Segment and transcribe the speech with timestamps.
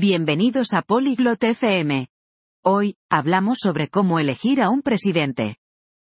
[0.00, 2.06] Bienvenidos a Polyglot FM.
[2.62, 5.56] Hoy, hablamos sobre cómo elegir a un presidente.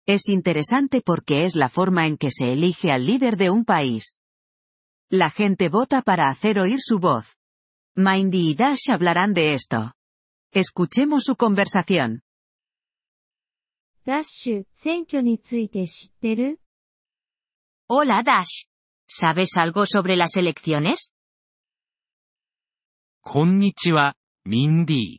[0.07, 4.19] Es interesante porque es la forma en que se elige al líder de un país.
[5.11, 7.37] La gente vota para hacer oír su voz.
[7.95, 9.93] Mindy y Dash hablarán de esto.
[10.53, 12.23] Escuchemos su conversación.
[14.07, 14.49] Dash,
[17.89, 18.65] Hola Dash.
[19.07, 21.13] ¿Sabes algo sobre las elecciones?
[23.25, 25.19] こんにちは、ミンディー。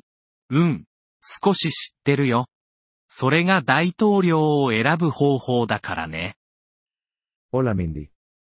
[0.49, 0.85] うん、
[1.21, 2.47] 少し知ってるよ。
[3.07, 6.35] それが大統領を選ぶ方法だからね。
[7.53, 8.09] Hola Mindy.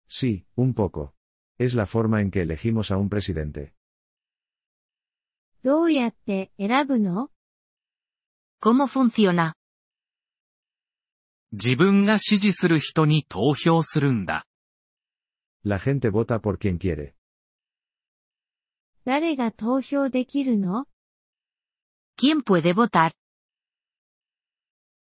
[0.09, 1.13] Sí, un poco.
[1.59, 3.73] Es la forma en que elegimos a un presidente.
[5.63, 7.30] どうやって選ぶの
[8.59, 9.53] ¿Cómo funciona?
[11.52, 14.47] 自分が支持する人に投票するんだ。
[15.63, 17.13] La gente vota por quien quiere.
[19.05, 20.85] 誰が投票できるの
[22.17, 23.11] ¿Quién puede votar?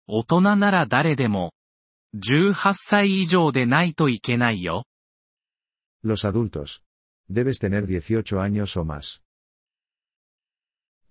[0.08, 1.52] 大人なら誰でも。
[2.14, 4.84] 18歳以上でないといけないよ。
[6.04, 6.82] Los adultos.
[7.30, 9.22] Debes tener 18 años o más.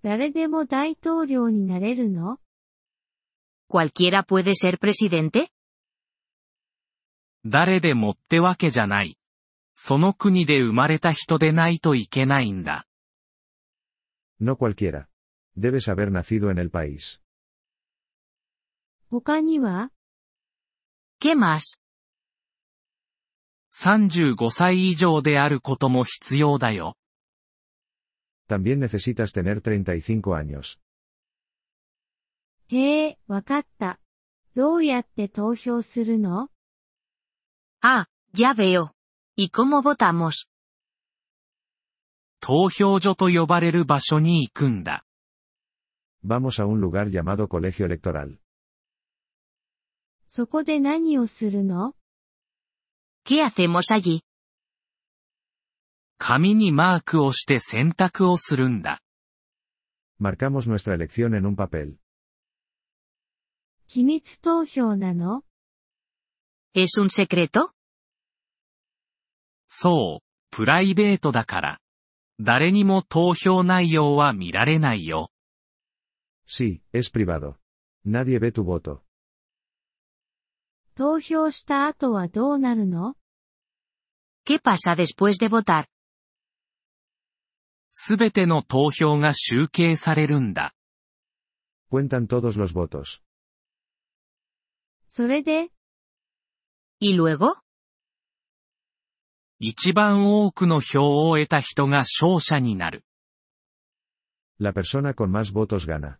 [0.02, 2.38] 誰でも大統領になれるの
[3.70, 5.48] ¿Cualquiera puede ser presidente?
[7.44, 9.16] 誰でもってわけじゃない。
[9.74, 12.86] その国で生まれた人でないといけないんだ。
[14.41, 15.09] No cualquiera.
[15.55, 17.21] Debes haber nacido en el país.
[19.09, 19.91] 他には
[21.19, 21.79] ¿Qué más?
[23.73, 26.95] 35歳以上であることも必要だよ。
[28.47, 30.79] También necesitas tener 35 años.
[32.69, 33.99] へえ、わかった。
[34.55, 36.49] どうやって投票するの
[37.81, 38.91] Ah, ya veo.
[39.35, 40.47] ¿Y cómo votamos?
[42.44, 45.04] 投票所と呼ばれる場所に行くんだ。
[46.24, 48.36] Vamos a un lugar llamado colegio electoral.
[50.26, 51.94] そこで何をするの
[53.24, 54.22] ¿Qué hacemos allí?
[56.18, 59.00] 紙にマークをして選択をするんだ。
[60.20, 61.94] Marcamos nuestra elección en un papel.
[63.86, 65.44] 機密投票なの
[66.74, 67.70] ¿Es un secreto?
[69.68, 71.81] そう、プライベートだから。
[72.40, 75.30] 誰にも投票内容は見られないよ。
[76.46, 77.56] Sí, es privado.
[78.04, 79.02] Nadie ve tu voto.
[80.94, 83.14] 投票した後はどうなるの
[84.44, 85.86] ¿Qué pasa después de votar?
[87.92, 90.74] すべての投票が集計されるんだ。
[91.90, 93.22] Cuentan todos los votos.
[95.08, 95.68] それで、
[97.00, 97.56] ¿Y luego?
[99.64, 103.04] 一番多くの票を得た人が勝者になる。
[104.58, 106.18] La persona con más votos gana.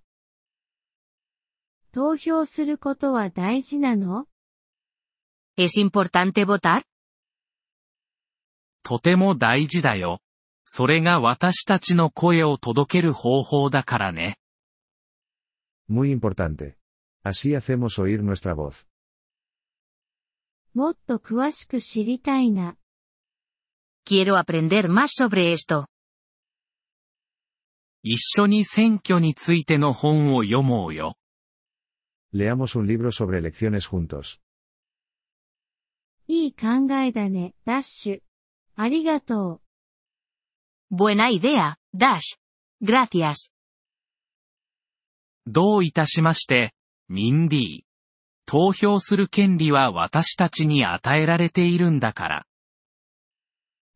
[1.91, 4.27] 投票することは大事なの
[5.59, 6.85] ¿Es importante votar?
[8.85, 10.21] とても大事だよ。
[10.63, 14.37] それが私たちの声を届ける方法だからね。
[15.91, 16.77] Muy importante.
[17.25, 18.87] Así hacemos oír nuestra voz.
[20.75, 22.77] もっと詳しく知りたいな。
[24.05, 25.87] Quiero aprender más sobre esto.
[28.03, 31.17] 一緒に選挙についての本を読もうよ。
[32.35, 34.41] Leamos un libro sobre elecciones juntos.
[36.27, 38.21] いい考えだね、ダッシュ。
[38.75, 39.61] ありがと
[40.91, 40.95] う。
[40.95, 42.39] Buena idea, Dash.
[42.83, 43.51] Gracias.
[45.47, 46.75] どういたしまして、
[47.09, 47.81] ミンディー。
[48.47, 52.47] 投票する権利は私たちに与えられているんだから。